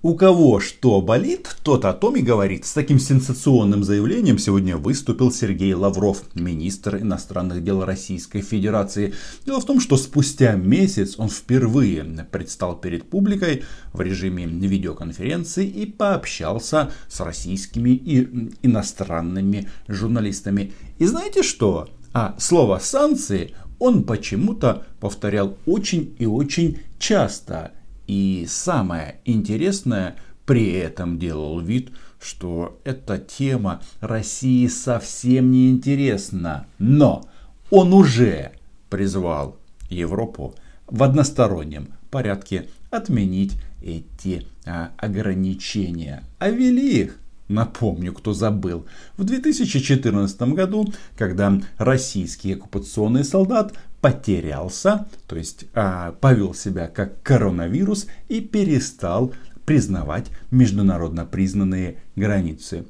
У 0.00 0.14
кого 0.14 0.60
что 0.60 1.02
болит, 1.02 1.56
тот 1.64 1.84
о 1.84 1.92
том 1.92 2.14
и 2.14 2.22
говорит. 2.22 2.64
С 2.64 2.72
таким 2.72 3.00
сенсационным 3.00 3.82
заявлением 3.82 4.38
сегодня 4.38 4.76
выступил 4.76 5.32
Сергей 5.32 5.74
Лавров, 5.74 6.22
министр 6.34 6.98
иностранных 6.98 7.64
дел 7.64 7.84
Российской 7.84 8.40
Федерации. 8.40 9.14
Дело 9.44 9.60
в 9.60 9.64
том, 9.64 9.80
что 9.80 9.96
спустя 9.96 10.52
месяц 10.54 11.16
он 11.18 11.28
впервые 11.28 12.04
предстал 12.30 12.76
перед 12.76 13.10
публикой 13.10 13.64
в 13.92 14.00
режиме 14.00 14.46
видеоконференции 14.46 15.66
и 15.66 15.84
пообщался 15.84 16.92
с 17.08 17.18
российскими 17.18 17.90
и 17.90 18.52
иностранными 18.62 19.68
журналистами. 19.88 20.74
И 20.98 21.06
знаете 21.06 21.42
что? 21.42 21.88
А 22.12 22.36
слово 22.38 22.78
санкции 22.78 23.52
он 23.80 24.04
почему-то 24.04 24.86
повторял 25.00 25.58
очень 25.66 26.14
и 26.20 26.26
очень 26.26 26.78
часто– 27.00 27.72
и 28.08 28.46
самое 28.48 29.20
интересное, 29.26 30.16
при 30.46 30.72
этом 30.72 31.18
делал 31.18 31.60
вид, 31.60 31.90
что 32.18 32.80
эта 32.82 33.18
тема 33.18 33.82
России 34.00 34.66
совсем 34.66 35.52
не 35.52 35.70
интересна. 35.70 36.66
Но 36.78 37.28
он 37.70 37.92
уже 37.92 38.52
призвал 38.88 39.58
Европу 39.90 40.54
в 40.86 41.02
одностороннем 41.02 41.92
порядке 42.10 42.68
отменить 42.90 43.52
эти 43.82 44.46
а, 44.64 44.90
ограничения. 44.96 46.24
А 46.38 46.48
ввели 46.48 47.02
их 47.02 47.18
Напомню, 47.48 48.12
кто 48.12 48.34
забыл. 48.34 48.86
В 49.16 49.24
2014 49.24 50.40
году, 50.52 50.92
когда 51.16 51.58
российский 51.78 52.52
оккупационный 52.52 53.24
солдат 53.24 53.72
потерялся, 54.00 55.06
то 55.26 55.36
есть 55.36 55.66
а, 55.74 56.12
повел 56.12 56.54
себя 56.54 56.88
как 56.88 57.22
коронавирус 57.22 58.06
и 58.28 58.40
перестал 58.40 59.34
признавать 59.66 60.30
международно 60.50 61.26
признанные 61.26 62.02
границы. 62.16 62.86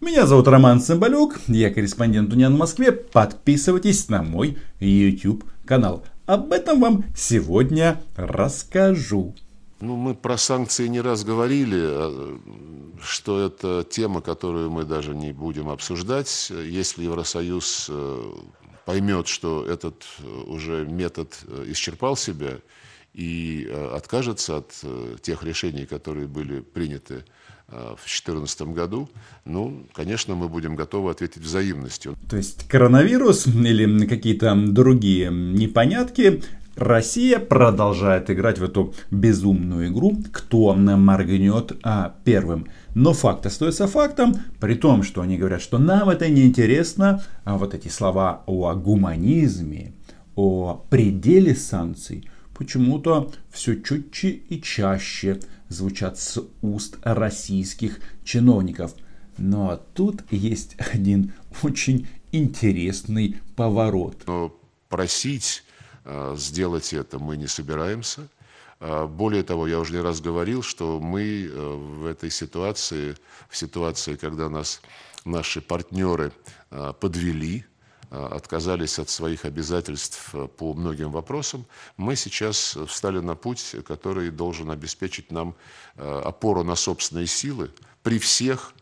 Меня 0.00 0.26
зовут 0.26 0.48
Роман 0.48 0.80
Цымбалюк, 0.80 1.40
я 1.48 1.70
корреспондент 1.72 2.32
Униан 2.32 2.54
в 2.54 2.58
Москве. 2.58 2.92
Подписывайтесь 2.92 4.08
на 4.08 4.22
мой 4.22 4.58
YouTube 4.80 5.44
канал. 5.64 6.04
Об 6.26 6.52
этом 6.52 6.80
вам 6.80 7.04
сегодня 7.16 8.00
расскажу. 8.16 9.34
Ну, 9.80 9.96
мы 9.96 10.14
про 10.14 10.38
санкции 10.38 10.86
не 10.88 11.00
раз 11.00 11.22
говорили, 11.24 11.80
а, 11.80 12.38
что 13.00 13.40
это 13.40 13.86
тема, 13.88 14.20
которую 14.20 14.70
мы 14.70 14.84
даже 14.84 15.14
не 15.14 15.32
будем 15.32 15.68
обсуждать. 15.68 16.50
Если 16.50 17.04
Евросоюз 17.04 17.86
э, 17.90 18.32
поймет, 18.86 19.28
что 19.28 19.66
этот 19.66 20.06
э, 20.20 20.26
уже 20.46 20.86
метод 20.86 21.36
э, 21.46 21.64
исчерпал 21.68 22.16
себя 22.16 22.54
и 23.12 23.66
откажется 23.94 24.58
от 24.58 24.84
тех 25.22 25.42
решений, 25.42 25.86
которые 25.86 26.26
были 26.26 26.60
приняты 26.60 27.24
в 27.66 28.04
2014 28.04 28.60
году, 28.74 29.08
ну, 29.46 29.86
конечно, 29.94 30.34
мы 30.34 30.50
будем 30.50 30.76
готовы 30.76 31.10
ответить 31.10 31.38
взаимностью. 31.38 32.14
То 32.28 32.36
есть 32.36 32.68
коронавирус 32.68 33.46
или 33.46 34.06
какие-то 34.06 34.54
другие 34.54 35.30
непонятки 35.30 36.42
Россия 36.76 37.38
продолжает 37.38 38.30
играть 38.30 38.58
в 38.58 38.64
эту 38.64 38.94
безумную 39.10 39.88
игру, 39.88 40.22
кто 40.30 40.74
моргнет 40.74 41.72
а, 41.82 42.14
первым. 42.24 42.66
Но 42.94 43.14
факт 43.14 43.46
остается 43.46 43.86
фактом, 43.86 44.34
при 44.60 44.74
том, 44.74 45.02
что 45.02 45.22
они 45.22 45.38
говорят, 45.38 45.62
что 45.62 45.78
нам 45.78 46.10
это 46.10 46.28
не 46.28 46.44
интересно, 46.44 47.22
а 47.44 47.56
вот 47.56 47.72
эти 47.72 47.88
слова 47.88 48.42
о 48.46 48.74
гуманизме, 48.74 49.94
о 50.34 50.84
пределе 50.90 51.54
санкций, 51.54 52.28
почему-то 52.54 53.32
все 53.50 53.80
чутче 53.80 54.28
и 54.28 54.60
чаще 54.60 55.40
звучат 55.70 56.18
с 56.18 56.42
уст 56.60 56.98
российских 57.02 58.00
чиновников. 58.22 58.92
Но 59.38 59.80
тут 59.94 60.24
есть 60.30 60.76
один 60.92 61.32
очень 61.62 62.06
интересный 62.32 63.36
поворот. 63.56 64.24
Но 64.26 64.54
просить 64.90 65.62
сделать 66.36 66.92
это 66.92 67.18
мы 67.18 67.36
не 67.36 67.46
собираемся. 67.46 68.28
Э, 68.80 69.06
более 69.06 69.42
того, 69.42 69.66
я 69.66 69.78
уже 69.78 69.92
не 69.92 70.00
раз 70.00 70.20
говорил, 70.20 70.62
что 70.62 71.00
мы 71.00 71.46
э, 71.46 71.74
в 71.74 72.06
этой 72.06 72.30
ситуации, 72.30 73.16
в 73.48 73.56
ситуации, 73.56 74.16
когда 74.16 74.48
нас 74.48 74.80
наши 75.24 75.60
партнеры 75.60 76.32
подвели, 77.00 77.64
отказались 78.10 79.00
от 79.00 79.08
своих 79.08 79.44
обязательств 79.44 80.32
по 80.56 80.72
многим 80.72 81.10
вопросам, 81.10 81.66
мы 81.96 82.14
сейчас 82.14 82.78
встали 82.86 83.18
на 83.18 83.34
путь, 83.34 83.74
который 83.84 84.30
должен 84.30 84.70
обеспечить 84.70 85.32
нам 85.32 85.56
опору 85.96 86.62
на 86.62 86.76
собственные 86.76 87.26
силы 87.26 87.72
при 88.04 88.20
всех 88.20 88.72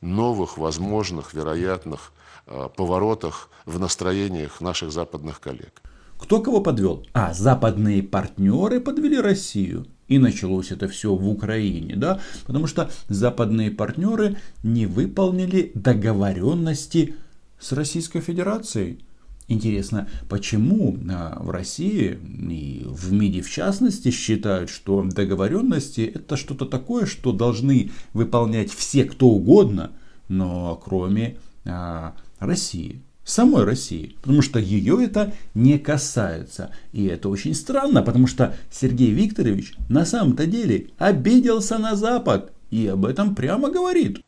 новых, 0.00 0.56
возможных, 0.56 1.34
вероятных 1.34 2.12
поворотах 2.46 3.50
в 3.66 3.78
настроениях 3.78 4.62
наших 4.62 4.90
западных 4.92 5.40
коллег. 5.40 5.82
Кто 6.20 6.40
кого 6.40 6.60
подвел? 6.60 7.04
А, 7.12 7.32
западные 7.32 8.02
партнеры 8.02 8.80
подвели 8.80 9.18
Россию. 9.18 9.86
И 10.06 10.18
началось 10.18 10.70
это 10.70 10.88
все 10.88 11.14
в 11.14 11.28
Украине, 11.28 11.96
да, 11.96 12.20
потому 12.46 12.66
что 12.66 12.90
западные 13.08 13.70
партнеры 13.70 14.36
не 14.62 14.86
выполнили 14.86 15.70
договоренности 15.74 17.14
с 17.58 17.72
Российской 17.72 18.20
Федерацией. 18.20 19.00
Интересно, 19.46 20.08
почему 20.28 20.96
а, 21.10 21.38
в 21.40 21.50
России 21.50 22.18
и 22.50 22.84
в 22.86 23.12
МИДе 23.12 23.42
в 23.42 23.50
частности 23.50 24.10
считают, 24.10 24.68
что 24.68 25.02
договоренности 25.02 26.12
это 26.14 26.36
что-то 26.36 26.66
такое, 26.66 27.06
что 27.06 27.32
должны 27.32 27.90
выполнять 28.12 28.70
все 28.72 29.04
кто 29.04 29.28
угодно, 29.28 29.92
но 30.28 30.80
кроме 30.84 31.38
а, 31.64 32.14
России 32.40 33.02
самой 33.24 33.64
России, 33.64 34.16
потому 34.22 34.42
что 34.42 34.58
ее 34.58 35.04
это 35.04 35.32
не 35.54 35.78
касается. 35.78 36.74
И 36.92 37.06
это 37.06 37.28
очень 37.28 37.54
странно, 37.54 38.02
потому 38.02 38.26
что 38.26 38.56
Сергей 38.70 39.12
Викторович 39.12 39.74
на 39.88 40.04
самом-то 40.04 40.46
деле 40.46 40.90
обиделся 40.98 41.78
на 41.78 41.96
Запад 41.96 42.52
и 42.70 42.86
об 42.86 43.04
этом 43.04 43.34
прямо 43.34 43.70
говорит. 43.70 44.20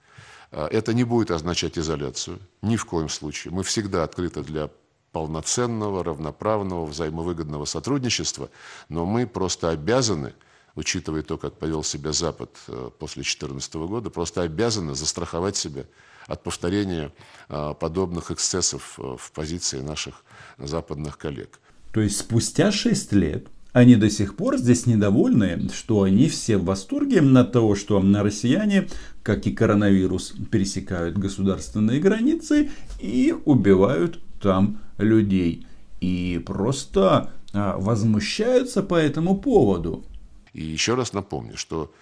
А, 0.51 0.69
это 0.69 0.95
не 0.95 1.05
будет 1.05 1.31
означать 1.31 1.79
изоляцию, 1.79 2.39
ни 2.61 2.77
в 2.77 2.85
коем 2.85 3.09
случае. 3.09 3.53
Мы 3.53 3.63
всегда 3.63 4.05
открыты 4.05 4.43
для 4.43 4.71
полноценного, 5.13 6.03
равноправного, 6.05 6.87
взаимовыгодного 6.87 7.65
сотрудничества, 7.67 8.51
но 8.89 9.05
мы 9.05 9.27
просто 9.27 9.71
обязаны, 9.71 10.35
учитывая 10.75 11.23
то, 11.23 11.39
как 11.39 11.59
повел 11.59 11.83
себя 11.83 12.13
Запад 12.13 12.57
э, 12.69 12.91
после 12.99 13.23
2014 13.23 13.75
года, 13.75 14.11
просто 14.11 14.43
обязаны 14.43 14.95
застраховать 14.95 15.57
себя 15.57 15.85
от 16.27 16.43
повторения 16.43 17.13
а, 17.49 17.75
подобных 17.75 18.31
эксцессов 18.31 18.99
э, 18.99 19.17
в 19.19 19.33
позиции 19.33 19.81
наших 19.81 20.25
западных 20.59 21.19
коллег. 21.19 21.59
То 21.93 22.01
есть 22.01 22.19
спустя 22.19 22.71
6 22.71 23.13
лет 23.13 23.49
они 23.73 23.97
до 23.97 24.11
сих 24.11 24.37
пор 24.37 24.59
здесь 24.59 24.87
недовольны, 24.87 25.69
что 25.73 26.03
они 26.03 26.29
все 26.29 26.59
в 26.59 26.65
восторге 26.65 27.21
от 27.21 27.53
того, 27.53 27.75
что 27.75 28.01
на 28.01 28.23
россияне, 28.23 28.89
как 29.23 29.47
и 29.47 29.53
коронавирус, 29.53 30.35
пересекают 30.51 31.17
государственные 31.17 31.99
границы 31.99 32.71
и 33.01 33.35
убивают 33.47 34.21
там 34.41 34.79
людей. 34.99 35.67
И 36.01 36.43
просто 36.45 37.33
а, 37.55 37.79
возмущаются 37.79 38.83
по 38.83 38.95
этому 38.95 39.39
поводу. 39.39 40.05
И 40.53 40.63
еще 40.63 40.95
раз 40.95 41.13
напомню, 41.13 41.57
что 41.57 41.93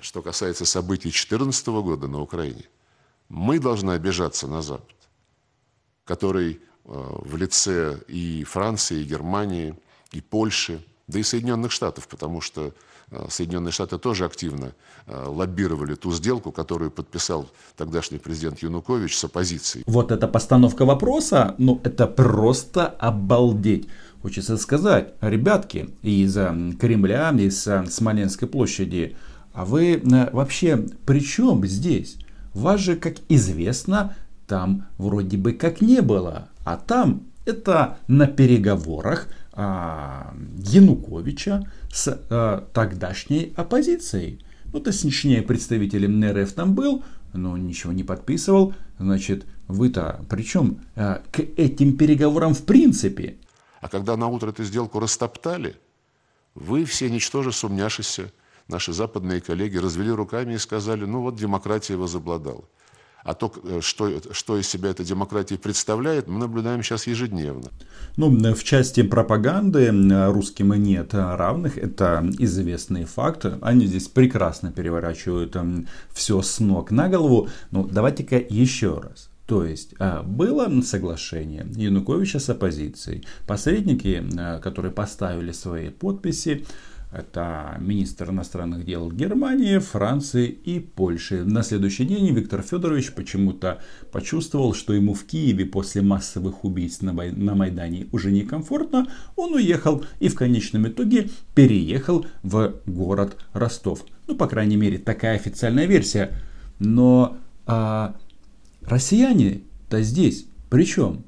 что 0.00 0.22
касается 0.22 0.64
событий 0.64 1.10
2014 1.10 1.66
года 1.68 2.06
на 2.06 2.20
Украине, 2.20 2.64
мы 3.28 3.58
должны 3.58 3.92
обижаться 3.92 4.46
на 4.46 4.62
Запад, 4.62 4.96
который 6.04 6.54
э, 6.54 6.58
в 6.84 7.36
лице 7.36 8.00
и 8.08 8.44
Франции, 8.44 9.00
и 9.00 9.04
Германии, 9.04 9.74
и 10.12 10.20
Польши, 10.20 10.84
да 11.08 11.18
и 11.18 11.22
Соединенных 11.22 11.72
Штатов, 11.72 12.08
потому 12.08 12.40
что 12.40 12.72
Соединенные 13.28 13.72
Штаты 13.72 13.98
тоже 13.98 14.24
активно 14.24 14.72
э, 15.06 15.24
лоббировали 15.26 15.94
ту 15.94 16.12
сделку, 16.12 16.52
которую 16.52 16.90
подписал 16.90 17.48
тогдашний 17.76 18.18
президент 18.18 18.62
Янукович 18.62 19.16
с 19.16 19.24
оппозицией. 19.24 19.84
Вот 19.86 20.12
эта 20.12 20.28
постановка 20.28 20.84
вопроса, 20.84 21.54
ну 21.58 21.80
это 21.84 22.06
просто 22.06 22.86
обалдеть. 22.86 23.88
Хочется 24.20 24.56
сказать, 24.56 25.14
ребятки 25.20 25.90
из 26.02 26.34
Кремля, 26.78 27.30
из 27.30 27.68
Смоленской 27.90 28.48
площади, 28.48 29.16
а 29.52 29.64
вы 29.64 29.94
э, 29.94 30.30
вообще 30.32 30.76
при 31.04 31.20
чем 31.20 31.66
здесь? 31.66 32.16
Вас 32.54 32.80
же, 32.80 32.96
как 32.96 33.16
известно, 33.28 34.16
там 34.46 34.86
вроде 34.98 35.36
бы 35.36 35.52
как 35.52 35.80
не 35.80 36.00
было. 36.00 36.48
А 36.64 36.76
там 36.76 37.22
это 37.44 37.98
на 38.08 38.26
переговорах 38.26 39.28
Януковича 39.58 41.66
с 41.92 42.26
а, 42.30 42.68
тогдашней 42.72 43.52
оппозицией. 43.56 44.44
Ну, 44.72 44.80
точнее, 44.80 45.42
представителем 45.42 46.20
НРФ 46.20 46.52
там 46.52 46.74
был, 46.74 47.02
но 47.32 47.56
ничего 47.56 47.92
не 47.92 48.04
подписывал. 48.04 48.74
Значит, 49.00 49.46
вы-то 49.66 50.24
причем 50.28 50.80
а, 50.94 51.22
к 51.32 51.40
этим 51.40 51.96
переговорам 51.96 52.54
в 52.54 52.64
принципе? 52.64 53.38
А 53.80 53.88
когда 53.88 54.16
на 54.16 54.28
утро 54.28 54.50
эту 54.50 54.62
сделку 54.62 55.00
растоптали, 55.00 55.74
вы 56.54 56.84
все, 56.84 57.10
ничтоже 57.10 57.50
сумняшися, 57.50 58.30
наши 58.68 58.92
западные 58.92 59.40
коллеги 59.40 59.78
развели 59.78 60.10
руками 60.10 60.54
и 60.54 60.58
сказали, 60.58 61.04
ну 61.04 61.22
вот 61.22 61.36
демократия 61.36 61.96
возобладала. 61.96 62.64
А 63.24 63.34
то, 63.34 63.52
э, 63.64 63.80
что, 63.82 64.10
что 64.32 64.58
из 64.58 64.68
себя 64.68 64.90
эта 64.90 65.04
демократия 65.04 65.58
представляет, 65.58 66.28
мы 66.28 66.38
наблюдаем 66.38 66.82
сейчас 66.82 67.06
ежедневно. 67.06 67.70
Ну, 68.16 68.30
в 68.54 68.64
части 68.64 69.02
пропаганды 69.02 69.90
русским 70.30 70.72
нет 70.74 71.14
равных. 71.14 71.78
Это 71.78 72.28
известный 72.38 73.04
факт. 73.04 73.46
Они 73.60 73.86
здесь 73.86 74.08
прекрасно 74.08 74.72
переворачивают 74.72 75.56
все 76.12 76.42
с 76.42 76.60
ног 76.60 76.90
на 76.90 77.08
голову. 77.08 77.48
Ну, 77.70 77.84
давайте-ка 77.84 78.36
еще 78.36 78.98
раз. 78.98 79.30
То 79.46 79.64
есть 79.64 79.94
было 80.24 80.68
соглашение 80.82 81.66
Януковича 81.74 82.38
с 82.38 82.50
оппозицией. 82.50 83.24
Посредники, 83.46 84.22
которые 84.62 84.92
поставили 84.92 85.52
свои 85.52 85.88
подписи, 85.88 86.66
это 87.10 87.76
министр 87.80 88.30
иностранных 88.30 88.84
дел 88.84 89.10
Германии, 89.10 89.78
Франции 89.78 90.46
и 90.46 90.78
Польши. 90.78 91.44
На 91.44 91.62
следующий 91.62 92.04
день 92.04 92.34
Виктор 92.34 92.62
Федорович 92.62 93.12
почему-то 93.12 93.80
почувствовал, 94.12 94.74
что 94.74 94.92
ему 94.92 95.14
в 95.14 95.24
Киеве 95.24 95.64
после 95.64 96.02
массовых 96.02 96.64
убийств 96.64 97.02
на, 97.02 97.12
Майдане 97.12 98.08
уже 98.12 98.30
некомфортно. 98.30 99.06
Он 99.36 99.54
уехал 99.54 100.04
и 100.20 100.28
в 100.28 100.34
конечном 100.34 100.86
итоге 100.88 101.30
переехал 101.54 102.26
в 102.42 102.74
город 102.86 103.38
Ростов. 103.54 104.04
Ну, 104.26 104.34
по 104.36 104.46
крайней 104.46 104.76
мере, 104.76 104.98
такая 104.98 105.36
официальная 105.36 105.86
версия. 105.86 106.38
Но 106.78 107.38
а, 107.66 108.14
россияне-то 108.82 110.02
здесь 110.02 110.46
при 110.68 110.84
чем? 110.84 111.24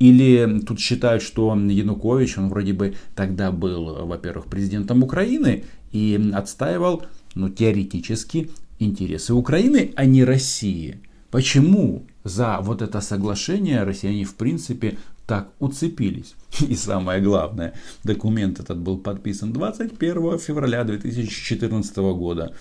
Или 0.00 0.60
тут 0.66 0.80
считают, 0.80 1.22
что 1.22 1.54
Янукович, 1.54 2.38
он 2.38 2.48
вроде 2.48 2.72
бы 2.72 2.94
тогда 3.14 3.52
был, 3.52 4.06
во-первых, 4.06 4.46
президентом 4.46 5.02
Украины 5.02 5.64
и 5.92 6.30
отстаивал, 6.32 7.04
ну, 7.34 7.50
теоретически, 7.50 8.50
интересы 8.78 9.34
Украины, 9.34 9.92
а 9.96 10.06
не 10.06 10.24
России. 10.24 11.00
Почему 11.30 12.06
за 12.24 12.60
вот 12.62 12.80
это 12.80 13.02
соглашение 13.02 13.84
россияне 13.84 14.24
в 14.24 14.34
принципе 14.36 14.96
так 15.26 15.52
уцепились? 15.58 16.34
И 16.66 16.74
самое 16.76 17.20
главное, 17.20 17.74
документ 18.02 18.58
этот 18.58 18.78
был 18.78 18.96
подписан 18.96 19.52
21 19.52 20.38
февраля 20.38 20.82
2014 20.82 21.96
года. 21.98 22.54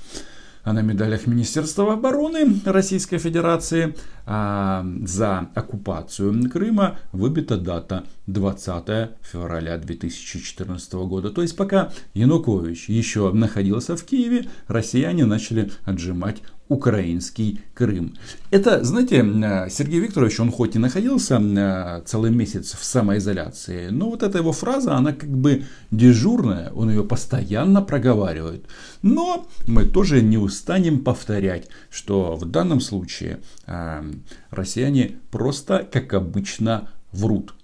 А 0.63 0.73
на 0.73 0.81
медалях 0.81 1.25
Министерства 1.27 1.93
обороны 1.93 2.61
Российской 2.65 3.17
Федерации 3.17 3.95
а, 4.25 4.85
за 5.03 5.49
оккупацию 5.55 6.49
Крыма 6.49 6.99
выбита 7.11 7.57
дата 7.57 8.03
20 8.27 9.11
февраля 9.21 9.77
2014 9.77 10.93
года. 10.93 11.31
То 11.31 11.41
есть 11.41 11.55
пока 11.55 11.91
Янукович 12.13 12.89
еще 12.89 13.31
находился 13.31 13.95
в 13.95 14.03
Киеве, 14.03 14.47
россияне 14.67 15.25
начали 15.25 15.71
отжимать 15.85 16.41
украинский 16.69 17.61
Крым. 17.73 18.15
Это, 18.51 18.83
знаете, 18.83 19.17
э, 19.17 19.69
Сергей 19.69 19.99
Викторович, 19.99 20.39
он 20.39 20.51
хоть 20.51 20.75
и 20.75 20.79
находился 20.79 21.39
э, 21.41 22.03
целый 22.05 22.31
месяц 22.31 22.73
в 22.73 22.83
самоизоляции, 22.83 23.89
но 23.89 24.09
вот 24.09 24.23
эта 24.23 24.37
его 24.37 24.51
фраза, 24.51 24.95
она 24.95 25.11
как 25.11 25.29
бы 25.29 25.65
дежурная, 25.91 26.71
он 26.71 26.91
ее 26.91 27.03
постоянно 27.03 27.81
проговаривает. 27.81 28.65
Но 29.01 29.47
мы 29.67 29.85
тоже 29.85 30.21
не 30.21 30.37
устанем 30.37 31.03
повторять, 31.03 31.67
что 31.89 32.35
в 32.35 32.45
данном 32.45 32.81
случае 32.81 33.39
э, 33.65 34.03
россияне 34.51 35.15
просто, 35.31 35.87
как 35.91 36.13
обычно, 36.13 36.89
врут. 37.11 37.55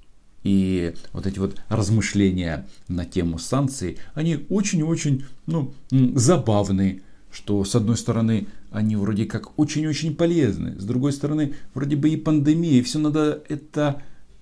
И 0.44 0.94
вот 1.14 1.28
эти 1.28 1.40
вот 1.40 1.60
размышления 1.70 2.68
на 2.88 3.06
тему 3.06 3.38
санкций, 3.38 3.98
они 4.16 4.46
очень-очень 4.50 5.26
ну, 5.46 5.74
забавные 5.90 7.02
что 7.36 7.64
с 7.66 7.76
одной 7.76 7.98
стороны 7.98 8.48
они 8.76 8.96
вроде 8.98 9.26
как 9.26 9.58
очень-очень 9.58 10.16
полезны, 10.16 10.78
с 10.78 10.84
другой 10.84 11.14
стороны 11.14 11.54
вроде 11.74 11.96
бы 11.96 12.10
и 12.10 12.18
пандемия, 12.18 12.80
и 12.80 12.82
все 12.82 13.00
надо 13.00 13.42
это 13.48 14.02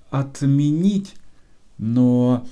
отменить, 0.09 1.13
но 1.77 2.47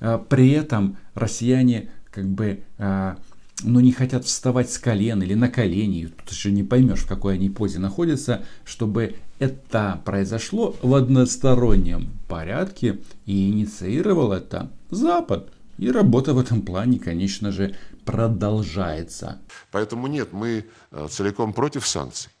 а, 0.00 0.18
при 0.18 0.50
этом 0.50 0.96
россияне 1.14 1.90
как 2.10 2.28
бы 2.28 2.60
а, 2.78 3.18
ну, 3.64 3.80
не 3.80 3.90
хотят 3.90 4.24
вставать 4.24 4.70
с 4.70 4.78
колен 4.78 5.20
или 5.22 5.34
на 5.34 5.48
колени, 5.48 6.06
тут 6.06 6.30
еще 6.30 6.52
не 6.52 6.62
поймешь, 6.62 7.00
в 7.00 7.08
какой 7.08 7.34
они 7.34 7.50
позе 7.50 7.80
находятся, 7.80 8.44
чтобы 8.64 9.16
это 9.40 10.00
произошло 10.04 10.76
в 10.82 10.94
одностороннем 10.94 12.10
порядке 12.28 13.00
и 13.26 13.50
инициировал 13.50 14.32
это 14.32 14.70
Запад. 14.90 15.52
И 15.78 15.90
работа 15.92 16.34
в 16.34 16.38
этом 16.38 16.62
плане, 16.62 16.98
конечно 16.98 17.52
же, 17.52 17.76
продолжается. 18.04 19.40
Поэтому 19.70 20.08
нет, 20.08 20.32
мы 20.32 20.66
э, 20.90 21.08
целиком 21.08 21.52
против 21.52 21.86
санкций, 21.86 22.32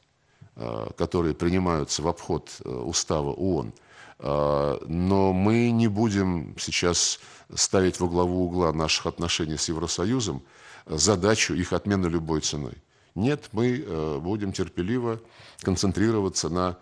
э, 0.56 0.88
которые 0.96 1.34
принимаются 1.34 2.02
в 2.02 2.08
обход 2.08 2.50
э, 2.64 2.68
устава 2.68 3.32
ООН. 3.32 3.72
Но 4.20 5.32
мы 5.32 5.70
не 5.70 5.86
будем 5.86 6.56
сейчас 6.58 7.20
ставить 7.54 8.00
во 8.00 8.08
главу 8.08 8.46
угла 8.46 8.72
наших 8.72 9.06
отношений 9.06 9.56
с 9.56 9.68
Евросоюзом 9.68 10.42
задачу 10.86 11.54
их 11.54 11.72
отмены 11.72 12.08
любой 12.08 12.40
ценой. 12.40 12.72
Нет, 13.14 13.48
мы 13.52 14.18
будем 14.20 14.52
терпеливо 14.52 15.20
концентрироваться 15.60 16.48
на 16.48 16.78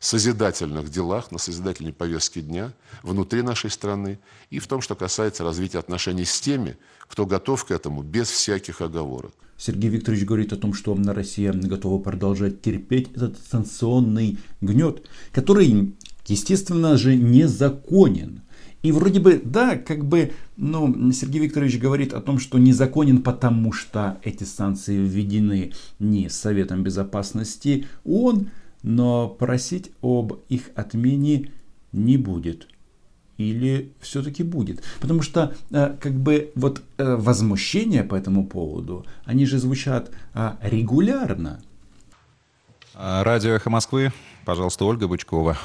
созидательных 0.00 0.90
делах, 0.90 1.30
на 1.32 1.38
созидательной 1.38 1.92
повестке 1.92 2.40
дня 2.40 2.72
внутри 3.02 3.42
нашей 3.42 3.70
страны 3.70 4.18
и 4.50 4.58
в 4.58 4.66
том, 4.66 4.80
что 4.80 4.94
касается 4.94 5.44
развития 5.44 5.78
отношений 5.78 6.24
с 6.24 6.40
теми, 6.40 6.76
кто 7.08 7.26
готов 7.26 7.64
к 7.64 7.70
этому 7.70 8.02
без 8.02 8.28
всяких 8.28 8.80
оговорок. 8.80 9.32
Сергей 9.56 9.90
Викторович 9.90 10.24
говорит 10.24 10.52
о 10.52 10.56
том, 10.56 10.72
что 10.72 10.96
Россия 11.06 11.52
готова 11.52 12.00
продолжать 12.00 12.62
терпеть 12.62 13.10
этот 13.10 13.38
санкционный 13.50 14.38
гнет, 14.60 15.08
который, 15.32 15.94
естественно 16.26 16.96
же, 16.96 17.16
незаконен. 17.16 18.42
И 18.82 18.92
вроде 18.92 19.18
бы, 19.18 19.42
да, 19.44 19.76
как 19.76 20.04
бы, 20.04 20.32
ну, 20.56 21.10
Сергей 21.10 21.40
Викторович 21.40 21.80
говорит 21.80 22.12
о 22.12 22.20
том, 22.20 22.38
что 22.38 22.58
незаконен, 22.58 23.22
потому 23.22 23.72
что 23.72 24.20
эти 24.22 24.44
санкции 24.44 24.96
введены 24.96 25.72
не 25.98 26.30
Советом 26.30 26.84
Безопасности 26.84 27.88
ООН, 28.04 28.50
но 28.82 29.28
просить 29.28 29.90
об 30.02 30.34
их 30.48 30.70
отмене 30.74 31.50
не 31.92 32.16
будет. 32.16 32.68
Или 33.36 33.92
все-таки 34.00 34.42
будет? 34.42 34.82
Потому 35.00 35.22
что 35.22 35.54
э, 35.70 35.96
как 36.00 36.12
бы 36.12 36.50
вот 36.56 36.82
э, 36.96 37.14
возмущения 37.14 38.02
по 38.02 38.16
этому 38.16 38.46
поводу, 38.46 39.06
они 39.24 39.46
же 39.46 39.58
звучат 39.58 40.10
а, 40.34 40.58
регулярно. 40.60 41.60
Радио 42.94 43.52
«Эхо 43.52 43.70
Москвы». 43.70 44.12
Пожалуйста, 44.44 44.84
Ольга 44.84 45.06
Бычкова. 45.06 45.56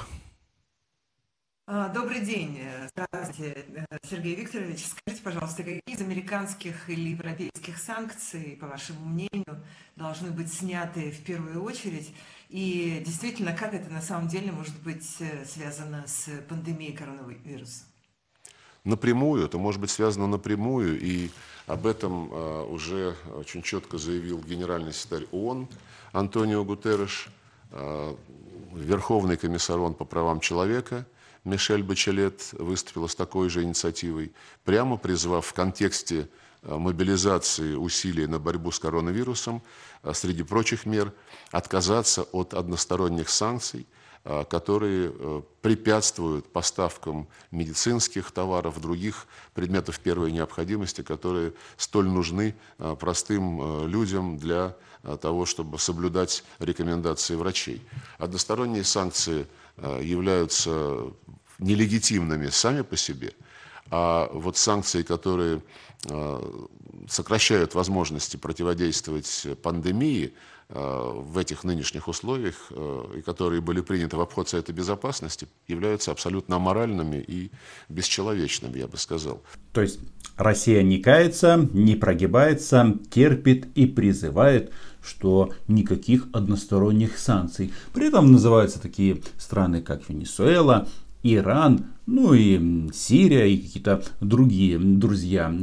А, 1.66 1.88
добрый 1.88 2.20
день. 2.20 2.60
Здравствуйте, 2.90 3.66
Сергей 4.04 4.36
Викторович. 4.36 4.86
Скажите, 4.86 5.24
пожалуйста, 5.24 5.64
какие 5.64 5.82
из 5.86 6.02
американских 6.02 6.90
или 6.90 7.12
европейских 7.12 7.78
санкций, 7.78 8.58
по 8.60 8.68
вашему 8.68 9.06
мнению, 9.06 9.64
должны 9.96 10.32
быть 10.32 10.54
сняты 10.54 11.12
в 11.12 11.24
первую 11.24 11.64
очередь? 11.64 12.14
И 12.50 13.02
действительно, 13.06 13.54
как 13.56 13.74
это 13.74 13.90
на 13.90 14.02
самом 14.02 14.28
деле 14.28 14.52
может 14.52 14.78
быть 14.82 15.08
э, 15.22 15.46
связано 15.46 16.04
с 16.06 16.28
пандемией 16.50 16.94
коронавируса? 16.94 17.86
Напрямую, 18.84 19.46
это 19.46 19.58
может 19.58 19.80
быть 19.80 19.90
связано 19.90 20.28
напрямую, 20.28 21.00
и 21.00 21.30
об 21.66 21.88
этом 21.88 22.30
э, 22.30 22.64
уже 22.66 23.16
очень 23.38 23.62
четко 23.62 23.98
заявил 23.98 24.40
генеральный 24.40 24.92
секретарь 24.92 25.30
ООН 25.32 25.70
Антонио 26.12 26.66
Гутерреш, 26.66 27.30
э, 27.72 28.16
Верховный 28.74 29.38
комиссар 29.38 29.80
ООН 29.80 29.94
по 29.94 30.04
правам 30.04 30.42
человека 30.42 31.06
Мишель 31.44 31.84
Бачелет 31.84 32.54
выступила 32.54 33.08
с 33.08 33.16
такой 33.16 33.50
же 33.50 33.64
инициативой, 33.64 34.32
прямо 34.64 34.98
призвав 34.98 35.46
в 35.46 35.54
контексте 35.54 36.30
Э, 36.66 36.78
мобилизации 36.78 37.76
усилий 37.76 38.26
на 38.26 38.40
борьбу 38.40 38.72
с 38.72 38.80
коронавирусом, 38.80 39.62
э, 40.04 40.14
среди 40.14 40.44
прочих 40.44 40.86
мер, 40.86 41.12
отказаться 41.52 42.24
от 42.32 42.54
односторонних 42.54 43.30
санкций, 43.30 43.86
э, 44.24 44.46
которые 44.50 45.44
препятствуют 45.62 46.48
поставкам 46.54 47.28
медицинских 47.52 48.32
товаров, 48.32 48.80
других 48.80 49.28
предметов 49.54 50.00
первой 50.00 50.32
необходимости, 50.32 51.02
которые 51.02 51.54
столь 51.76 52.08
нужны 52.08 52.56
простым 52.78 53.88
людям 53.88 54.38
для 54.38 54.76
того, 55.22 55.46
чтобы 55.46 55.80
соблюдать 55.80 56.46
рекомендации 56.60 57.36
врачей. 57.36 57.82
Односторонние 58.18 58.86
санкции 58.86 59.46
являются 59.78 61.12
нелегитимными 61.60 62.50
сами 62.50 62.82
по 62.82 62.98
себе– 62.98 63.34
А 63.92 64.30
вот 64.34 64.58
санкции, 64.58 65.04
которые 65.04 65.62
сокращают 67.08 67.76
возможности 67.76 68.38
противодействовать 68.38 69.48
пандемии, 69.62 70.28
Э, 70.28 70.53
в 70.76 71.38
этих 71.38 71.64
нынешних 71.64 72.08
условиях, 72.08 72.56
э, 72.72 73.04
и 73.18 73.22
которые 73.22 73.62
были 73.62 73.82
приняты 73.82 74.18
в 74.18 74.22
обход 74.22 74.50
Совета 74.50 74.74
Безопасности, 74.74 75.48
являются 75.68 76.12
абсолютно 76.12 76.56
аморальными 76.56 77.18
и 77.18 77.52
бесчеловечными, 77.90 78.80
я 78.80 78.88
бы 78.88 78.98
сказал. 78.98 79.44
То 79.72 79.82
есть 79.82 80.00
Россия 80.36 80.82
не 80.82 80.98
кается, 80.98 81.70
не 81.74 81.96
прогибается, 81.96 82.98
терпит 83.12 83.68
и 83.76 83.86
призывает, 83.86 84.72
что 85.04 85.52
никаких 85.68 86.28
односторонних 86.34 87.20
санкций. 87.20 87.72
При 87.94 88.08
этом 88.08 88.32
называются 88.32 88.82
такие 88.82 89.22
страны, 89.38 89.82
как 89.82 90.10
Венесуэла, 90.10 90.88
Иран, 91.22 91.86
ну 92.08 92.34
и 92.34 92.90
Сирия 92.94 93.46
и 93.46 93.58
какие-то 93.58 94.04
другие 94.22 94.80
друзья 94.80 95.54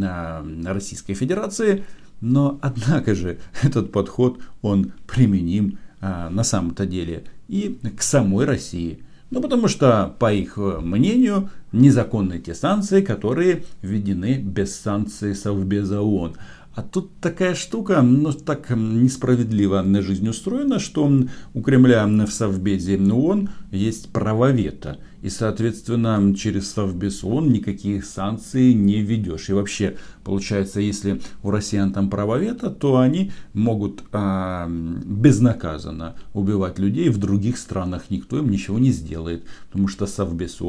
Российской 0.64 1.14
Федерации– 1.14 1.84
но, 2.20 2.58
однако 2.62 3.14
же, 3.14 3.38
этот 3.62 3.92
подход, 3.92 4.40
он 4.62 4.92
применим 5.06 5.78
а, 6.00 6.30
на 6.30 6.44
самом-то 6.44 6.86
деле 6.86 7.24
и 7.48 7.78
к 7.96 8.02
самой 8.02 8.46
России. 8.46 9.02
Ну, 9.30 9.40
потому 9.40 9.68
что, 9.68 10.14
по 10.18 10.32
их 10.32 10.56
мнению, 10.56 11.50
незаконны 11.72 12.40
те 12.40 12.54
санкции, 12.54 13.00
которые 13.00 13.64
введены 13.80 14.38
без 14.38 14.74
санкций 14.74 15.36
Совбеза 15.36 16.00
ООН. 16.00 16.34
А 16.74 16.82
тут 16.82 17.10
такая 17.20 17.54
штука, 17.54 18.00
ну 18.00 18.32
так 18.32 18.70
несправедливо 18.70 19.82
на 19.82 20.02
жизнь 20.02 20.28
устроена, 20.28 20.78
что 20.78 21.10
у 21.52 21.62
Кремля 21.62 22.06
в 22.06 22.30
Совбезе 22.30 22.96
ООН 22.96 23.50
есть 23.70 24.10
право 24.10 24.50
вето. 24.50 24.98
И, 25.22 25.28
соответственно, 25.28 26.34
через 26.34 26.70
Совбез 26.70 27.24
ООН 27.24 27.52
никаких 27.52 28.04
санкций 28.04 28.72
не 28.72 29.02
ведешь. 29.02 29.48
И 29.50 29.52
вообще, 29.52 29.96
получается, 30.24 30.80
если 30.80 31.20
у 31.42 31.50
россиян 31.50 31.92
там 31.92 32.08
право 32.08 32.38
вето, 32.38 32.70
то 32.70 32.98
они 32.98 33.32
могут 33.52 34.02
а, 34.12 34.68
безнаказанно 34.68 36.16
убивать 36.32 36.78
людей 36.78 37.10
в 37.10 37.18
других 37.18 37.58
странах. 37.58 38.04
Никто 38.10 38.38
им 38.38 38.50
ничего 38.50 38.78
не 38.78 38.92
сделает, 38.92 39.44
потому 39.68 39.88
что 39.88 40.06
Совбез 40.06 40.60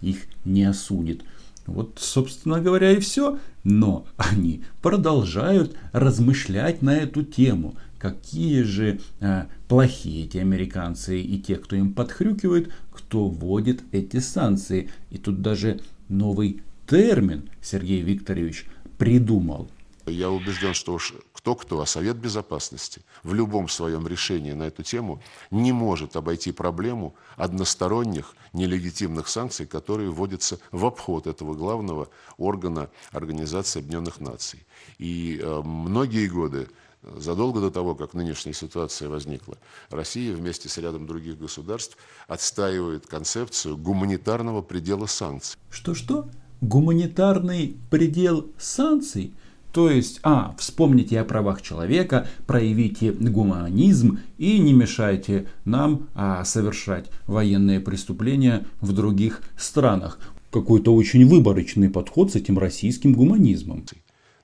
их 0.00 0.18
не 0.44 0.64
осудит. 0.64 1.24
Вот, 1.66 1.98
собственно 2.00 2.60
говоря, 2.60 2.92
и 2.92 3.00
все. 3.00 3.38
Но 3.64 4.06
они 4.16 4.62
продолжают 4.82 5.76
размышлять 5.92 6.82
на 6.82 6.96
эту 6.96 7.24
тему. 7.24 7.74
Какие 7.98 8.62
же 8.62 9.00
э, 9.20 9.46
плохие 9.68 10.26
эти 10.26 10.38
американцы 10.38 11.20
и 11.20 11.40
те, 11.40 11.56
кто 11.56 11.74
им 11.74 11.92
подхрюкивает, 11.92 12.70
кто 13.06 13.28
вводит 13.28 13.82
эти 13.92 14.18
санкции. 14.18 14.90
И 15.10 15.18
тут 15.18 15.40
даже 15.40 15.80
новый 16.08 16.62
термин 16.86 17.48
Сергей 17.62 18.02
Викторович 18.02 18.66
придумал. 18.98 19.68
Я 20.06 20.30
убежден, 20.30 20.74
что 20.74 20.94
уж 20.94 21.14
кто-кто, 21.32 21.80
а 21.80 21.86
Совет 21.86 22.16
Безопасности 22.16 23.02
в 23.24 23.34
любом 23.34 23.68
своем 23.68 24.06
решении 24.06 24.52
на 24.52 24.64
эту 24.64 24.82
тему 24.82 25.20
не 25.50 25.72
может 25.72 26.16
обойти 26.16 26.52
проблему 26.52 27.14
односторонних 27.36 28.34
нелегитимных 28.52 29.28
санкций, 29.28 29.66
которые 29.66 30.10
вводятся 30.10 30.58
в 30.70 30.84
обход 30.86 31.26
этого 31.26 31.54
главного 31.54 32.08
органа 32.38 32.88
Организации 33.10 33.80
Объединенных 33.80 34.20
Наций. 34.20 34.64
И 34.98 35.40
э, 35.42 35.62
многие 35.64 36.28
годы 36.28 36.68
задолго 37.16 37.60
до 37.60 37.70
того, 37.70 37.94
как 37.94 38.14
нынешняя 38.14 38.54
ситуация 38.54 39.08
возникла, 39.08 39.58
Россия 39.90 40.34
вместе 40.34 40.68
с 40.68 40.78
рядом 40.78 41.06
других 41.06 41.38
государств 41.38 41.96
отстаивает 42.28 43.06
концепцию 43.06 43.76
гуманитарного 43.76 44.62
предела 44.62 45.06
санкций. 45.06 45.58
Что-что? 45.70 46.28
Гуманитарный 46.60 47.76
предел 47.90 48.46
санкций– 48.58 49.34
то 49.76 49.90
есть, 49.90 50.20
а, 50.22 50.54
вспомните 50.58 51.20
о 51.20 51.24
правах 51.26 51.60
человека, 51.60 52.26
проявите 52.46 53.12
гуманизм 53.12 54.20
и 54.38 54.58
не 54.58 54.72
мешайте 54.72 55.48
нам 55.66 56.08
а, 56.14 56.46
совершать 56.46 57.10
военные 57.26 57.80
преступления 57.80 58.64
в 58.80 58.94
других 58.94 59.42
странах. 59.58 60.18
Какой-то 60.50 60.94
очень 60.94 61.26
выборочный 61.26 61.90
подход 61.90 62.32
с 62.32 62.36
этим 62.36 62.58
российским 62.58 63.12
гуманизмом. 63.12 63.84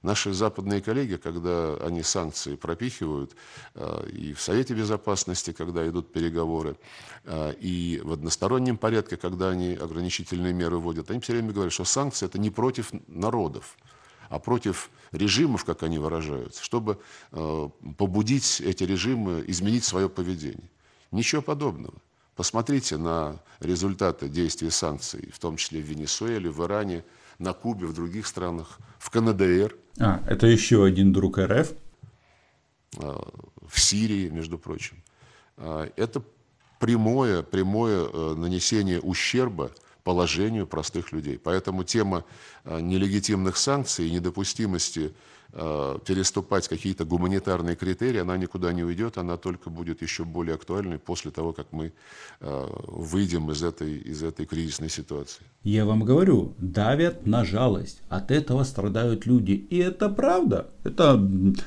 Наши 0.03 0.33
западные 0.33 0.83
коллеги, 0.83 1.17
когда 1.17 1.77
они 1.77 2.03
санкции 2.03 2.57
пропихивают, 2.57 3.37
а, 3.75 4.05
и 4.07 4.33
в 4.33 4.41
Совете 4.41 4.75
Безопасности, 4.75 5.53
когда 5.53 5.87
идут 5.89 6.13
переговоры, 6.13 6.77
а, 7.25 7.51
и 7.53 8.01
в 8.03 8.13
одностороннем 8.13 8.77
порядке, 8.77 9.17
когда 9.17 9.51
они 9.51 9.75
ограничительные 9.75 10.53
меры 10.53 10.79
вводят, 10.79 11.11
они 11.11 11.21
все 11.21 11.35
время 11.35 11.53
говорят, 11.53 11.73
что 11.73 11.85
санкции 11.85 12.27
это 12.27 12.39
не 12.39 12.51
против 12.51 12.91
народов, 13.07 13.77
а 14.29 14.41
против 14.41 14.91
режимов, 15.13 15.65
как 15.65 15.83
они 15.83 15.99
выражаются, 15.99 16.65
чтобы 16.65 16.99
э, 17.33 17.69
побудить 17.99 18.61
эти 18.61 18.83
режимы 18.83 19.45
изменить 19.47 19.85
свое 19.85 20.09
поведение. 20.09 20.71
Ничего 21.11 21.43
подобного. 21.43 21.95
Посмотрите 22.35 22.97
на 22.97 23.39
результаты 23.61 24.29
действий 24.29 24.71
санкций, 24.71 25.31
в 25.33 25.39
том 25.39 25.57
числе 25.57 25.83
в 25.83 25.85
Венесуэле, 25.85 26.51
в 26.51 26.65
Иране, 26.65 27.05
на 27.43 27.53
Кубе, 27.53 27.87
в 27.87 27.93
других 27.93 28.27
странах, 28.27 28.79
в 28.99 29.11
КНДР. 29.11 29.77
А, 29.99 30.23
это 30.27 30.47
еще 30.47 30.85
один 30.85 31.13
друг 31.13 31.39
РФ? 31.39 31.73
Э, 32.99 33.17
в 33.69 33.81
Сирии, 33.81 34.29
между 34.29 34.59
прочим. 34.59 35.03
Э, 35.57 35.91
это 35.97 36.23
прямое, 36.79 37.43
прямое 37.43 38.35
нанесение 38.35 39.01
ущерба 39.01 39.73
положению 40.05 40.67
простых 40.67 41.13
людей. 41.13 41.39
Поэтому 41.39 41.85
тема 41.85 42.25
э, 42.65 42.81
нелегитимных 42.81 43.57
санкций 43.57 44.09
и 44.09 44.11
недопустимости 44.11 45.13
э, 45.53 45.99
переступать 46.05 46.69
какие-то 46.69 47.05
гуманитарные 47.05 47.77
критерии, 47.77 48.21
она 48.21 48.37
никуда 48.37 48.73
не 48.73 48.83
уйдет, 48.83 49.19
она 49.19 49.37
только 49.37 49.71
будет 49.71 50.03
еще 50.03 50.25
более 50.25 50.55
актуальной 50.55 50.99
после 50.99 51.31
того, 51.31 51.53
как 51.53 51.67
мы 51.73 51.93
э, 52.41 52.67
выйдем 52.87 53.51
из 53.51 53.63
этой, 53.63 53.99
из 53.99 54.23
этой 54.23 54.47
кризисной 54.47 54.89
ситуации. 54.89 55.45
Я 55.63 55.85
вам 55.85 56.05
говорю, 56.05 56.55
давят 56.59 57.27
на 57.27 57.45
жалость, 57.45 58.03
от 58.09 58.31
этого 58.31 58.65
страдают 58.65 59.27
люди. 59.27 59.53
И 59.53 59.79
это 59.79 60.09
правда, 60.09 60.71
это 60.85 61.21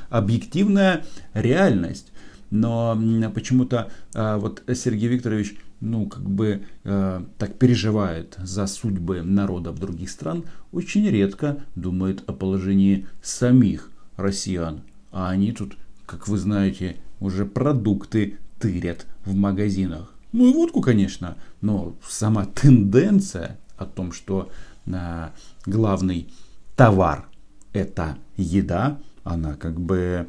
объективная 0.09 1.05
реальность. 1.33 2.11
Но 2.51 2.97
почему-то 3.33 3.91
вот 4.13 4.61
Сергей 4.75 5.09
Викторович 5.09 5.55
ну, 5.79 6.07
как 6.07 6.29
бы 6.29 6.63
э, 6.83 7.23
так 7.37 7.57
переживает 7.57 8.37
за 8.41 8.67
судьбы 8.67 9.21
народов 9.21 9.79
других 9.79 10.09
стран, 10.09 10.45
очень 10.71 11.07
редко 11.07 11.63
думает 11.75 12.23
о 12.27 12.33
положении 12.33 13.07
самих 13.21 13.91
россиян. 14.17 14.81
А 15.11 15.29
они 15.29 15.51
тут, 15.51 15.77
как 16.05 16.27
вы 16.27 16.37
знаете, 16.37 16.97
уже 17.19 17.45
продукты 17.45 18.37
тырят 18.59 19.05
в 19.25 19.35
магазинах. 19.35 20.13
Ну 20.31 20.49
и 20.49 20.53
водку, 20.53 20.81
конечно, 20.81 21.37
но 21.61 21.95
сама 22.07 22.45
тенденция 22.45 23.57
о 23.77 23.85
том, 23.85 24.11
что 24.11 24.49
э, 24.85 25.29
главный 25.65 26.29
товар 26.75 27.27
это 27.73 28.17
еда, 28.37 28.99
она 29.23 29.55
как 29.55 29.79
бы 29.79 30.27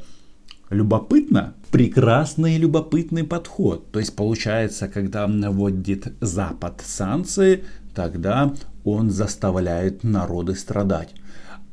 любопытна, 0.70 1.54
прекрасный 1.70 2.56
любопытный 2.58 3.24
подход. 3.24 3.90
То 3.92 3.98
есть 3.98 4.14
получается, 4.16 4.88
когда 4.88 5.26
вводит 5.26 6.12
Запад 6.20 6.82
санкции, 6.84 7.64
тогда 7.94 8.52
он 8.84 9.10
заставляет 9.10 10.04
народы 10.04 10.54
страдать. 10.54 11.14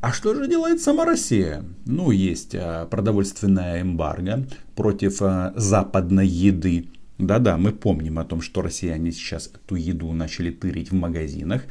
А 0.02 0.12
что 0.12 0.36
же 0.36 0.50
делает 0.50 0.82
сама 0.82 1.06
Россия? 1.06 1.64
Ну, 1.86 2.12
есть 2.12 2.54
а, 2.56 2.88
продовольственная 2.88 3.82
эмбарго 3.82 4.46
против 4.76 5.22
а, 5.22 5.54
западной 5.56 6.28
еды. 6.28 6.90
Да-да, 7.20 7.58
мы 7.58 7.72
помним 7.72 8.20
о 8.20 8.26
том, 8.26 8.42
что 8.42 8.62
россияне 8.62 9.14
сейчас 9.14 9.48
эту 9.48 9.76
еду 9.76 10.12
начали 10.12 10.52
тырить 10.52 10.92
в 10.92 10.96
магазинах. 10.96 11.64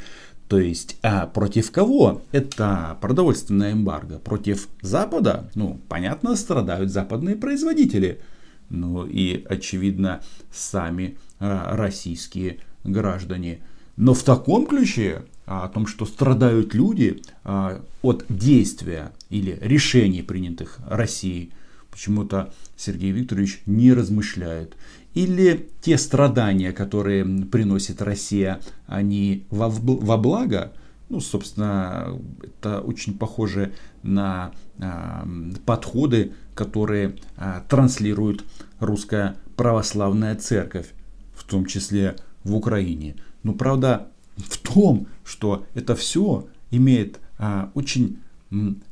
То 0.52 0.58
есть, 0.58 0.98
а 1.02 1.26
против 1.26 1.70
кого? 1.70 2.20
Это 2.30 2.98
продовольственная 3.00 3.72
эмбарго. 3.72 4.18
Против 4.18 4.68
Запада? 4.82 5.50
Ну, 5.54 5.80
понятно, 5.88 6.36
страдают 6.36 6.90
западные 6.90 7.36
производители. 7.36 8.20
Ну 8.68 9.06
и, 9.06 9.46
очевидно, 9.48 10.20
сами 10.52 11.16
а, 11.40 11.74
российские 11.74 12.58
граждане. 12.84 13.60
Но 13.96 14.12
в 14.12 14.22
таком 14.24 14.66
ключе, 14.66 15.24
а, 15.46 15.64
о 15.64 15.68
том, 15.70 15.86
что 15.86 16.04
страдают 16.04 16.74
люди 16.74 17.22
а, 17.44 17.82
от 18.02 18.26
действия 18.28 19.12
или 19.30 19.56
решений, 19.62 20.20
принятых 20.20 20.80
Россией, 20.86 21.54
почему-то 21.90 22.52
Сергей 22.76 23.12
Викторович 23.12 23.62
не 23.64 23.94
размышляет. 23.94 24.76
Или 25.14 25.68
те 25.80 25.98
страдания, 25.98 26.72
которые 26.72 27.24
приносит 27.24 28.00
Россия, 28.00 28.60
они 28.86 29.46
во, 29.50 29.68
во 29.68 30.16
благо? 30.16 30.72
Ну, 31.08 31.20
собственно, 31.20 32.18
это 32.42 32.80
очень 32.80 33.18
похоже 33.18 33.72
на 34.02 34.52
э, 34.78 35.24
подходы, 35.66 36.32
которые 36.54 37.16
э, 37.36 37.60
транслирует 37.68 38.44
русская 38.80 39.36
православная 39.56 40.34
церковь, 40.36 40.86
в 41.34 41.44
том 41.44 41.66
числе 41.66 42.16
в 42.44 42.54
Украине. 42.54 43.16
Но 43.42 43.52
правда 43.52 44.08
в 44.36 44.58
том, 44.58 45.06
что 45.24 45.66
это 45.74 45.94
все 45.94 46.48
имеет 46.70 47.20
а, 47.38 47.70
очень 47.74 48.18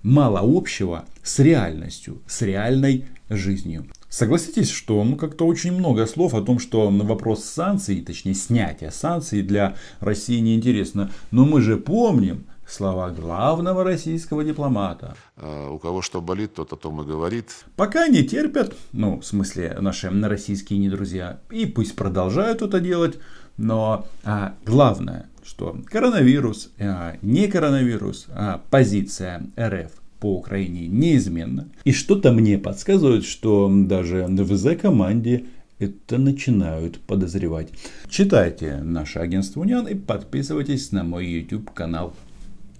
мало 0.02 0.40
общего 0.42 1.04
с 1.22 1.38
реальностью, 1.38 2.22
с 2.26 2.42
реальной 2.42 3.06
жизнью. 3.28 3.86
Согласитесь, 4.10 4.70
что 4.70 5.02
ну, 5.04 5.16
как-то 5.16 5.46
очень 5.46 5.72
много 5.72 6.04
слов 6.04 6.34
о 6.34 6.42
том, 6.42 6.58
что 6.58 6.90
вопрос 6.90 7.44
санкций, 7.44 8.02
точнее 8.02 8.34
снятия 8.34 8.90
санкций 8.90 9.42
для 9.42 9.76
России 10.00 10.40
неинтересно. 10.40 11.12
Но 11.30 11.44
мы 11.44 11.60
же 11.60 11.76
помним 11.76 12.44
слова 12.66 13.10
главного 13.10 13.84
российского 13.84 14.42
дипломата. 14.42 15.16
А, 15.36 15.70
у 15.70 15.78
кого 15.78 16.02
что 16.02 16.20
болит, 16.20 16.54
тот 16.54 16.72
о 16.72 16.76
том 16.76 17.00
и 17.00 17.06
говорит. 17.06 17.50
Пока 17.76 18.08
не 18.08 18.24
терпят, 18.24 18.74
ну, 18.92 19.20
в 19.20 19.24
смысле, 19.24 19.76
наши 19.80 20.10
российские 20.10 20.80
недрузья, 20.80 21.38
и 21.48 21.66
пусть 21.66 21.94
продолжают 21.94 22.62
это 22.62 22.80
делать, 22.80 23.16
но 23.56 24.08
а, 24.24 24.54
главное, 24.66 25.28
что 25.44 25.76
коронавирус, 25.86 26.70
а, 26.80 27.16
не 27.22 27.46
коронавирус, 27.46 28.26
а 28.30 28.60
позиция 28.70 29.46
РФ 29.56 29.99
по 30.20 30.36
Украине 30.36 30.86
неизменна. 30.86 31.68
И 31.84 31.92
что-то 31.92 32.30
мне 32.30 32.58
подсказывает, 32.58 33.24
что 33.24 33.70
даже 33.72 34.26
в 34.28 34.56
ЗК-команде 34.56 35.46
это 35.78 36.18
начинают 36.18 37.00
подозревать. 37.00 37.70
Читайте 38.08 38.76
наше 38.76 39.18
агентство 39.18 39.60
Униан 39.60 39.88
и 39.88 39.94
подписывайтесь 39.94 40.92
на 40.92 41.04
мой 41.04 41.26
YouTube 41.26 41.72
канал. 41.72 42.14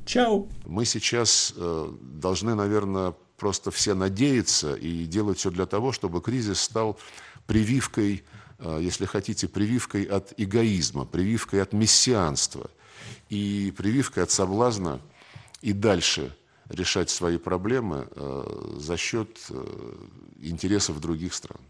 Чао! 0.05 0.49
Мы 0.67 0.85
сейчас 0.85 1.55
э, 1.57 1.93
должны, 2.21 2.55
наверное, 2.55 3.15
просто 3.39 3.71
все 3.71 3.95
надеяться 3.95 4.75
и 4.75 5.07
делать 5.07 5.39
все 5.39 5.51
для 5.51 5.65
того, 5.65 5.93
чтобы 5.93 6.21
кризис 6.21 6.61
стал 6.61 6.99
прививкой, 7.47 8.23
э, 8.59 8.81
если 8.83 9.07
хотите, 9.07 9.49
прививкой 9.49 10.05
от 10.05 10.35
эгоизма, 10.37 11.07
прививкой 11.07 11.63
от 11.63 11.73
мессианства 11.73 12.71
и 13.31 13.73
прививкой 13.77 14.25
от 14.25 14.31
соблазна 14.31 15.01
и 15.63 15.73
дальше 15.73 16.35
решать 16.71 17.11
свои 17.11 17.39
проблемы 17.39 18.09
э, 18.11 18.77
за 18.79 18.97
счет 18.97 19.29
интересов 20.41 21.01
других 21.01 21.35
стран. 21.35 21.61